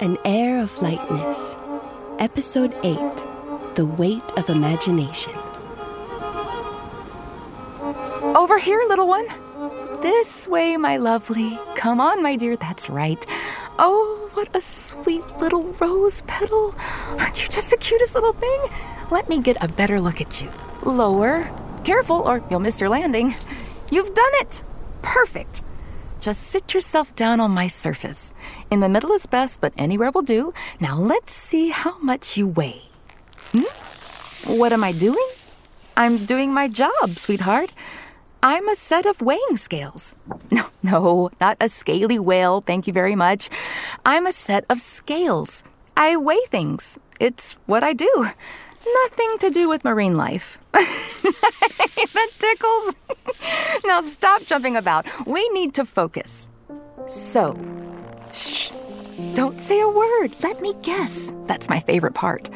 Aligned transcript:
An 0.00 0.16
Air 0.24 0.62
of 0.62 0.80
Lightness, 0.80 1.58
Episode 2.18 2.74
8 2.82 2.96
The 3.74 3.84
Weight 3.84 4.24
of 4.38 4.48
Imagination. 4.48 5.34
Over 8.34 8.58
here, 8.58 8.82
little 8.88 9.06
one. 9.06 9.26
This 10.00 10.48
way, 10.48 10.78
my 10.78 10.96
lovely. 10.96 11.58
Come 11.74 12.00
on, 12.00 12.22
my 12.22 12.36
dear, 12.36 12.56
that's 12.56 12.88
right. 12.88 13.26
Oh, 13.78 14.30
what 14.32 14.48
a 14.56 14.62
sweet 14.62 15.36
little 15.36 15.70
rose 15.74 16.22
petal. 16.22 16.74
Aren't 17.18 17.42
you 17.42 17.50
just 17.50 17.68
the 17.68 17.76
cutest 17.76 18.14
little 18.14 18.32
thing? 18.32 18.60
Let 19.10 19.28
me 19.28 19.42
get 19.42 19.62
a 19.62 19.68
better 19.68 20.00
look 20.00 20.22
at 20.22 20.40
you. 20.40 20.50
Lower. 20.82 21.50
Careful, 21.84 22.22
or 22.22 22.42
you'll 22.50 22.60
miss 22.60 22.80
your 22.80 22.88
landing. 22.88 23.34
You've 23.90 24.14
done 24.14 24.32
it. 24.36 24.64
Perfect. 25.02 25.60
Just 26.20 26.42
sit 26.42 26.74
yourself 26.74 27.16
down 27.16 27.40
on 27.40 27.50
my 27.50 27.66
surface. 27.66 28.34
In 28.70 28.80
the 28.80 28.88
middle 28.88 29.12
is 29.12 29.24
best, 29.24 29.60
but 29.60 29.72
anywhere 29.78 30.10
will 30.10 30.22
do. 30.22 30.52
Now 30.78 30.98
let's 31.00 31.32
see 31.32 31.70
how 31.70 31.98
much 32.00 32.36
you 32.36 32.46
weigh. 32.46 32.82
Hmm? 33.52 33.64
What 34.46 34.72
am 34.72 34.84
I 34.84 34.92
doing? 34.92 35.28
I'm 35.96 36.26
doing 36.26 36.52
my 36.52 36.68
job, 36.68 37.16
sweetheart. 37.16 37.72
I'm 38.42 38.68
a 38.68 38.76
set 38.76 39.06
of 39.06 39.20
weighing 39.20 39.56
scales. 39.56 40.14
No, 40.50 40.64
no, 40.82 41.30
not 41.40 41.56
a 41.60 41.68
scaly 41.68 42.18
whale, 42.18 42.60
thank 42.62 42.86
you 42.86 42.92
very 42.92 43.14
much. 43.14 43.48
I'm 44.04 44.26
a 44.26 44.32
set 44.32 44.64
of 44.68 44.80
scales. 44.80 45.62
I 45.96 46.16
weigh 46.16 46.44
things. 46.48 46.98
It's 47.20 47.58
what 47.66 47.84
I 47.84 47.92
do. 47.92 48.28
Nothing 48.84 49.38
to 49.40 49.50
do 49.50 49.68
with 49.68 49.84
marine 49.84 50.16
life. 50.16 50.58
that 50.72 52.30
tickles. 52.38 52.94
now 53.86 54.00
stop 54.00 54.42
jumping 54.42 54.76
about. 54.76 55.06
We 55.26 55.48
need 55.50 55.74
to 55.74 55.84
focus. 55.84 56.48
So, 57.06 57.58
shh. 58.32 58.70
Don't 59.34 59.60
say 59.60 59.80
a 59.80 59.88
word. 59.88 60.32
Let 60.42 60.60
me 60.62 60.74
guess. 60.82 61.32
That's 61.44 61.68
my 61.68 61.80
favorite 61.80 62.14
part. 62.14 62.48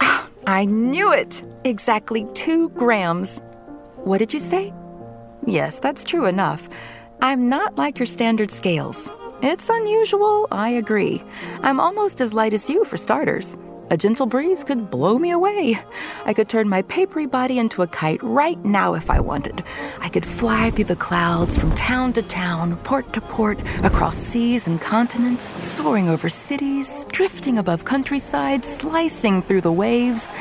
Ah, 0.00 0.28
I 0.46 0.64
knew 0.64 1.12
it. 1.12 1.44
Exactly 1.64 2.26
two 2.34 2.68
grams. 2.70 3.40
What 3.96 4.18
did 4.18 4.32
you 4.32 4.40
say? 4.40 4.72
Yes, 5.46 5.80
that's 5.80 6.04
true 6.04 6.26
enough. 6.26 6.68
I'm 7.20 7.48
not 7.48 7.76
like 7.76 7.98
your 7.98 8.06
standard 8.06 8.50
scales. 8.50 9.10
It's 9.42 9.68
unusual, 9.68 10.46
I 10.50 10.70
agree. 10.70 11.22
I'm 11.62 11.80
almost 11.80 12.20
as 12.20 12.34
light 12.34 12.52
as 12.52 12.68
you, 12.70 12.84
for 12.84 12.96
starters. 12.96 13.56
A 13.90 13.96
gentle 13.96 14.26
breeze 14.26 14.64
could 14.64 14.90
blow 14.90 15.18
me 15.18 15.30
away. 15.30 15.78
I 16.26 16.34
could 16.34 16.50
turn 16.50 16.68
my 16.68 16.82
papery 16.82 17.24
body 17.24 17.58
into 17.58 17.80
a 17.80 17.86
kite 17.86 18.22
right 18.22 18.62
now 18.62 18.92
if 18.92 19.10
I 19.10 19.18
wanted. 19.18 19.64
I 20.00 20.10
could 20.10 20.26
fly 20.26 20.70
through 20.70 20.84
the 20.84 20.96
clouds 20.96 21.58
from 21.58 21.74
town 21.74 22.12
to 22.12 22.22
town, 22.22 22.76
port 22.78 23.10
to 23.14 23.22
port, 23.22 23.58
across 23.82 24.16
seas 24.16 24.66
and 24.66 24.78
continents, 24.78 25.44
soaring 25.62 26.10
over 26.10 26.28
cities, 26.28 27.06
drifting 27.08 27.56
above 27.58 27.86
countryside, 27.86 28.62
slicing 28.62 29.40
through 29.40 29.62
the 29.62 29.72
waves. 29.72 30.32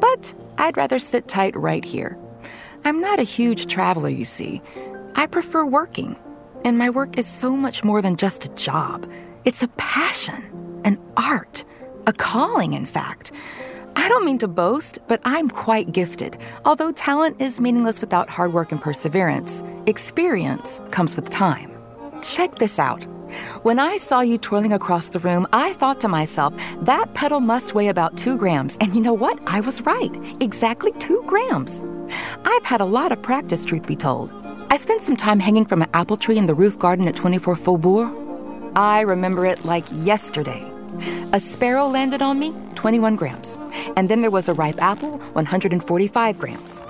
But 0.00 0.34
I'd 0.56 0.78
rather 0.78 0.98
sit 0.98 1.28
tight 1.28 1.54
right 1.54 1.84
here. 1.84 2.16
I'm 2.86 3.00
not 3.00 3.18
a 3.18 3.24
huge 3.24 3.66
traveler, 3.66 4.08
you 4.08 4.24
see. 4.24 4.62
I 5.16 5.26
prefer 5.26 5.66
working. 5.66 6.16
And 6.64 6.78
my 6.78 6.88
work 6.88 7.18
is 7.18 7.26
so 7.26 7.54
much 7.54 7.84
more 7.84 8.00
than 8.00 8.16
just 8.16 8.46
a 8.46 8.54
job. 8.54 9.06
It's 9.44 9.62
a 9.62 9.68
passion 9.68 10.53
an 10.84 10.98
art, 11.16 11.64
a 12.06 12.12
calling, 12.12 12.74
in 12.74 12.86
fact. 12.86 13.32
I 13.96 14.08
don't 14.08 14.24
mean 14.24 14.38
to 14.38 14.48
boast, 14.48 14.98
but 15.08 15.20
I'm 15.24 15.48
quite 15.48 15.92
gifted. 15.92 16.36
Although 16.64 16.92
talent 16.92 17.40
is 17.40 17.60
meaningless 17.60 18.00
without 18.00 18.28
hard 18.28 18.52
work 18.52 18.72
and 18.72 18.80
perseverance, 18.80 19.62
experience 19.86 20.80
comes 20.90 21.16
with 21.16 21.30
time. 21.30 21.70
Check 22.22 22.56
this 22.56 22.78
out. 22.78 23.04
When 23.62 23.78
I 23.78 23.96
saw 23.96 24.20
you 24.20 24.38
twirling 24.38 24.72
across 24.72 25.08
the 25.08 25.18
room, 25.18 25.46
I 25.52 25.72
thought 25.74 26.00
to 26.02 26.08
myself, 26.08 26.54
that 26.82 27.14
petal 27.14 27.40
must 27.40 27.74
weigh 27.74 27.88
about 27.88 28.16
two 28.16 28.36
grams. 28.36 28.76
And 28.80 28.94
you 28.94 29.00
know 29.00 29.14
what? 29.14 29.40
I 29.46 29.60
was 29.60 29.82
right. 29.82 30.14
Exactly 30.40 30.92
two 30.98 31.22
grams. 31.26 31.82
I've 32.44 32.64
had 32.64 32.80
a 32.80 32.84
lot 32.84 33.12
of 33.12 33.22
practice, 33.22 33.64
truth 33.64 33.86
be 33.86 33.96
told. 33.96 34.30
I 34.70 34.76
spent 34.76 35.02
some 35.02 35.16
time 35.16 35.40
hanging 35.40 35.64
from 35.64 35.82
an 35.82 35.90
apple 35.94 36.16
tree 36.16 36.38
in 36.38 36.46
the 36.46 36.54
roof 36.54 36.78
garden 36.78 37.08
at 37.08 37.16
24 37.16 37.56
Faubourg. 37.56 38.12
I 38.76 39.00
remember 39.00 39.46
it 39.46 39.64
like 39.64 39.86
yesterday. 39.92 40.73
A 41.32 41.40
sparrow 41.40 41.86
landed 41.86 42.22
on 42.22 42.38
me, 42.38 42.54
21 42.74 43.16
grams. 43.16 43.58
And 43.96 44.08
then 44.08 44.22
there 44.22 44.30
was 44.30 44.48
a 44.48 44.54
ripe 44.54 44.80
apple, 44.80 45.18
145 45.32 46.38
grams. 46.38 46.80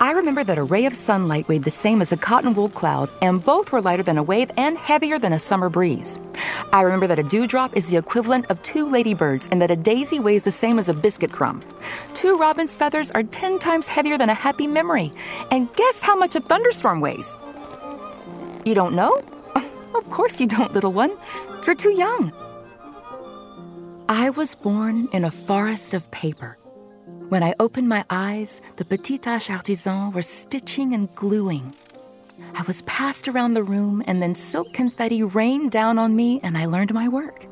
I 0.00 0.10
remember 0.10 0.42
that 0.42 0.58
a 0.58 0.64
ray 0.64 0.86
of 0.86 0.94
sunlight 0.94 1.46
weighed 1.46 1.62
the 1.62 1.70
same 1.70 2.02
as 2.02 2.10
a 2.10 2.16
cotton 2.16 2.54
wool 2.54 2.68
cloud, 2.68 3.08
and 3.22 3.44
both 3.44 3.70
were 3.70 3.80
lighter 3.80 4.02
than 4.02 4.18
a 4.18 4.22
wave 4.22 4.50
and 4.56 4.76
heavier 4.76 5.18
than 5.20 5.32
a 5.32 5.38
summer 5.38 5.68
breeze. 5.68 6.18
I 6.72 6.80
remember 6.80 7.06
that 7.06 7.20
a 7.20 7.22
dewdrop 7.22 7.76
is 7.76 7.88
the 7.88 7.96
equivalent 7.96 8.46
of 8.50 8.60
two 8.62 8.88
ladybirds, 8.88 9.48
and 9.52 9.62
that 9.62 9.70
a 9.70 9.76
daisy 9.76 10.18
weighs 10.18 10.42
the 10.42 10.50
same 10.50 10.80
as 10.80 10.88
a 10.88 10.94
biscuit 10.94 11.30
crumb. 11.30 11.60
Two 12.12 12.36
robin's 12.36 12.74
feathers 12.74 13.12
are 13.12 13.22
10 13.22 13.60
times 13.60 13.86
heavier 13.86 14.18
than 14.18 14.30
a 14.30 14.34
happy 14.34 14.66
memory. 14.66 15.12
And 15.52 15.72
guess 15.76 16.02
how 16.02 16.16
much 16.16 16.34
a 16.34 16.40
thunderstorm 16.40 17.00
weighs? 17.00 17.36
You 18.64 18.74
don't 18.74 18.94
know? 18.94 19.22
Of 19.94 20.10
course 20.10 20.40
you 20.40 20.48
don't, 20.48 20.74
little 20.74 20.92
one. 20.92 21.12
You're 21.64 21.76
too 21.76 21.92
young. 21.92 22.32
I 24.08 24.28
was 24.28 24.54
born 24.54 25.08
in 25.12 25.24
a 25.24 25.30
forest 25.30 25.94
of 25.94 26.10
paper. 26.10 26.58
When 27.30 27.42
I 27.42 27.54
opened 27.58 27.88
my 27.88 28.04
eyes, 28.10 28.60
the 28.76 28.84
petit 28.84 29.18
h 29.26 29.50
artisans 29.50 30.14
were 30.14 30.20
stitching 30.20 30.92
and 30.92 31.08
gluing. 31.14 31.72
I 32.54 32.62
was 32.64 32.82
passed 32.82 33.28
around 33.28 33.54
the 33.54 33.62
room, 33.62 34.02
and 34.06 34.20
then 34.20 34.34
silk 34.34 34.74
confetti 34.74 35.22
rained 35.22 35.70
down 35.70 35.96
on 35.96 36.14
me, 36.14 36.38
and 36.42 36.58
I 36.58 36.66
learned 36.66 36.92
my 36.92 37.08
work. 37.08 37.46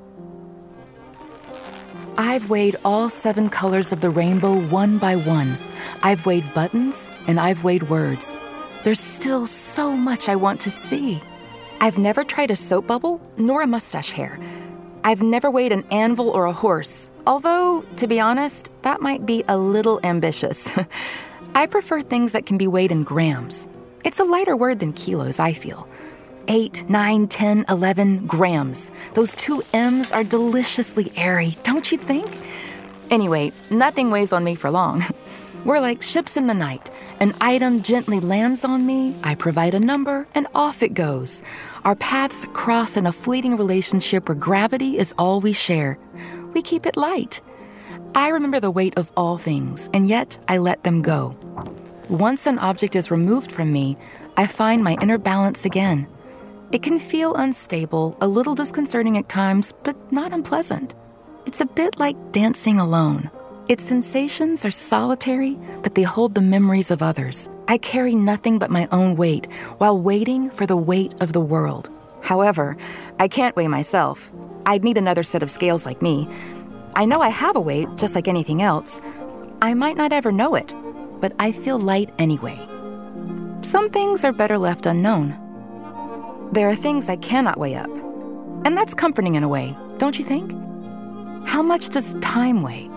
I've 2.19 2.51
weighed 2.51 2.77
all 2.85 3.09
seven 3.09 3.49
colors 3.49 3.91
of 3.91 4.03
the 4.03 4.11
rainbow 4.11 4.61
one 4.69 4.99
by 4.99 5.17
one. 5.17 5.57
I've 6.03 6.27
weighed 6.27 6.53
buttons, 6.53 7.11
and 7.29 7.41
I've 7.41 7.65
weighed 7.65 7.89
words. 7.89 8.37
There's 8.85 9.01
still 9.01 9.47
so 9.47 9.97
much 9.97 10.29
I 10.29 10.37
want 10.37 10.61
to 10.63 10.71
see. 10.71 11.23
I've 11.81 11.97
never 11.97 12.25
tried 12.25 12.51
a 12.51 12.57
soap 12.57 12.87
bubble, 12.89 13.23
nor 13.39 13.63
a 13.63 13.67
mustache 13.67 14.13
hair. 14.13 14.39
I've 15.05 15.23
never 15.23 15.51
weighed 15.51 15.73
an 15.73 15.85
anvil 15.91 16.31
or 16.31 16.47
a 16.47 16.53
horse, 16.53 17.11
although, 17.27 17.85
to 17.97 18.07
be 18.07 18.21
honest, 18.21 18.71
that 18.83 19.01
might 19.01 19.27
be 19.27 19.45
a 19.49 19.59
little 19.59 19.99
ambitious. 20.05 20.71
I 21.57 21.67
prefer 21.67 22.01
things 22.01 22.33
that 22.33 22.47
can 22.47 22.57
be 22.57 22.69
weighed 22.69 22.93
in 22.93 23.03
grams. 23.03 23.67
It's 24.05 24.21
a 24.21 24.25
lighter 24.25 24.57
word 24.57 24.79
than 24.79 24.93
kilos, 24.93 25.41
I 25.41 25.55
feel. 25.55 25.89
8, 26.47 26.89
9, 26.89 27.27
10, 27.27 27.65
11 27.69 28.27
grams. 28.27 28.93
Those 29.15 29.35
two 29.35 29.63
M's 29.73 30.13
are 30.13 30.25
deliciously 30.25 31.13
airy, 31.17 31.57
don't 31.65 31.91
you 31.91 31.99
think? 31.99 32.39
Anyway, 33.11 33.53
nothing 33.71 34.11
weighs 34.11 34.33
on 34.33 34.45
me 34.45 34.55
for 34.55 34.71
long. 34.71 35.05
We're 35.65 35.79
like 35.79 36.03
ships 36.03 36.37
in 36.37 36.49
the 36.49 36.55
night. 36.55 36.91
An 37.21 37.35
item 37.41 37.83
gently 37.83 38.19
lands 38.19 38.65
on 38.65 38.85
me, 38.85 39.15
I 39.23 39.37
provide 39.37 39.75
a 39.75 39.81
number, 39.81 40.27
and 40.35 40.49
off 40.57 40.83
it 40.83 40.93
goes. 40.93 41.41
Our 41.85 41.95
paths 41.95 42.45
cross 42.53 42.97
in 42.97 43.07
a 43.07 43.13
fleeting 43.13 43.57
relationship 43.57 44.29
where 44.29 44.35
gravity 44.35 44.99
is 44.99 45.15
all 45.19 45.41
we 45.41 45.53
share. 45.53 45.99
We 46.53 46.63
keep 46.63 46.85
it 46.85 46.97
light. 46.97 47.41
I 48.17 48.31
remember 48.31 48.59
the 48.59 48.73
weight 48.73 48.99
of 48.99 49.13
all 49.17 49.39
things, 49.39 49.89
and 49.93 50.09
yet 50.09 50.37
I 50.49 50.59
let 50.59 50.83
them 50.83 51.01
go. 51.01 51.37
Once 52.09 52.49
an 52.49 52.59
object 52.59 52.97
is 52.97 53.13
removed 53.13 53.53
from 53.53 53.73
me, 53.73 53.97
I 54.37 54.49
find 54.49 54.83
my 54.83 54.97
inner 55.01 55.17
balance 55.17 55.65
again. 55.65 56.09
It 56.73 56.83
can 56.83 56.99
feel 56.99 57.37
unstable, 57.37 58.17
a 58.21 58.27
little 58.27 58.57
disconcerting 58.57 59.17
at 59.17 59.29
times, 59.29 59.73
but 59.85 59.97
not 60.13 60.33
unpleasant. 60.33 60.97
It's 61.47 61.61
a 61.61 61.67
bit 61.67 62.01
like 62.01 62.33
dancing 62.33 62.81
alone. 62.81 63.31
Its 63.69 63.85
sensations 63.85 64.65
are 64.65 64.73
solitary, 64.73 65.57
but 65.83 65.95
they 65.95 66.03
hold 66.03 66.35
the 66.35 66.41
memories 66.41 66.91
of 66.91 67.01
others. 67.01 67.49
I 67.69 67.79
carry 67.79 68.15
nothing 68.15 68.59
but 68.59 68.73
my 68.73 68.89
own 68.91 69.15
weight 69.15 69.47
while 69.79 70.01
waiting 70.01 70.51
for 70.51 70.67
the 70.67 70.77
weight 70.77 71.15
of 71.21 71.33
the 71.33 71.41
world. 71.41 71.89
However, 72.23 72.77
I 73.21 73.29
can't 73.29 73.55
weigh 73.55 73.69
myself. 73.69 74.33
I'd 74.67 74.83
need 74.83 74.99
another 74.99 75.23
set 75.23 75.45
of 75.45 75.51
scales 75.51 75.87
like 75.87 76.03
me. 76.03 76.29
I 76.97 77.05
know 77.05 77.21
I 77.21 77.29
have 77.29 77.55
a 77.55 77.61
weight, 77.61 77.89
just 77.97 78.17
like 78.17 78.27
anything 78.27 78.63
else. 78.63 79.01
I 79.63 79.75
might 79.75 79.97
not 79.97 80.13
ever 80.13 80.33
know 80.33 80.57
it, 80.57 80.73
but 81.21 81.33
I 81.39 81.53
feel 81.53 81.79
light 81.79 82.11
anyway. 82.19 82.59
Some 83.63 83.91
things 83.91 84.25
are 84.25 84.33
better 84.33 84.59
left 84.59 84.87
unknown. 84.87 85.39
There 86.53 86.69
are 86.69 86.75
things 86.75 87.09
I 87.09 87.17
cannot 87.17 87.59
weigh 87.59 87.77
up. 87.77 87.91
And 88.65 88.77
that's 88.77 88.95
comforting 88.95 89.37
in 89.37 89.45
a 89.45 89.49
way, 89.49 89.77
don't 89.99 90.19
you 90.19 90.25
think? 90.25 90.51
How 91.47 91.63
much 91.63 91.91
does 91.91 92.15
time 92.21 92.63
weigh? 92.63 92.92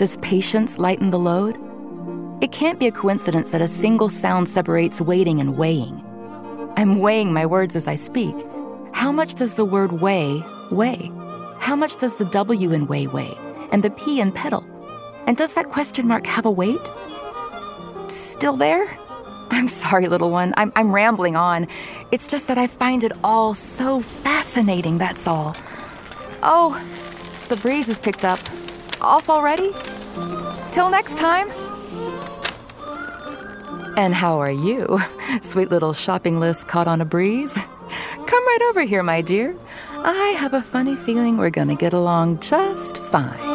Does 0.00 0.16
patience 0.22 0.78
lighten 0.78 1.10
the 1.10 1.18
load? 1.18 1.58
It 2.40 2.52
can't 2.52 2.78
be 2.78 2.86
a 2.86 2.90
coincidence 2.90 3.50
that 3.50 3.60
a 3.60 3.68
single 3.68 4.08
sound 4.08 4.48
separates 4.48 4.98
waiting 4.98 5.40
and 5.40 5.58
weighing. 5.58 6.02
I'm 6.78 7.00
weighing 7.00 7.34
my 7.34 7.44
words 7.44 7.76
as 7.76 7.86
I 7.86 7.96
speak. 7.96 8.34
How 8.94 9.12
much 9.12 9.34
does 9.34 9.52
the 9.52 9.64
word 9.66 10.00
weigh 10.00 10.42
weigh? 10.70 11.12
How 11.58 11.76
much 11.76 11.98
does 11.98 12.16
the 12.16 12.24
W 12.24 12.72
in 12.72 12.86
weigh 12.86 13.08
weigh? 13.08 13.36
And 13.72 13.84
the 13.84 13.90
P 13.90 14.22
in 14.22 14.32
pedal? 14.32 14.64
And 15.26 15.36
does 15.36 15.52
that 15.52 15.68
question 15.68 16.08
mark 16.08 16.24
have 16.24 16.46
a 16.46 16.50
weight? 16.50 16.80
Still 18.08 18.56
there? 18.56 18.96
I'm 19.50 19.68
sorry, 19.68 20.08
little 20.08 20.30
one. 20.30 20.54
I'm, 20.56 20.72
I'm 20.76 20.94
rambling 20.94 21.36
on. 21.36 21.68
It's 22.10 22.26
just 22.26 22.46
that 22.46 22.56
I 22.56 22.68
find 22.68 23.04
it 23.04 23.12
all 23.22 23.52
so 23.52 24.00
fascinating, 24.00 24.96
that's 24.96 25.26
all. 25.26 25.54
Oh, 26.42 26.82
the 27.50 27.56
breeze 27.56 27.88
has 27.88 27.98
picked 27.98 28.24
up. 28.24 28.40
Off 29.02 29.30
already? 29.30 29.72
Till 30.72 30.90
next 30.90 31.18
time. 31.18 31.48
And 33.96 34.14
how 34.14 34.38
are 34.38 34.50
you? 34.50 34.98
Sweet 35.42 35.70
little 35.70 35.92
shopping 35.92 36.38
list 36.38 36.68
caught 36.68 36.86
on 36.86 37.00
a 37.00 37.04
breeze? 37.04 37.54
Come 37.54 38.46
right 38.46 38.68
over 38.70 38.82
here, 38.82 39.02
my 39.02 39.20
dear. 39.20 39.56
I 39.90 40.34
have 40.38 40.54
a 40.54 40.62
funny 40.62 40.96
feeling 40.96 41.36
we're 41.36 41.50
gonna 41.50 41.74
get 41.74 41.92
along 41.92 42.40
just 42.40 42.98
fine. 42.98 43.49